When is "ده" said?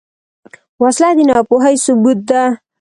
2.29-2.43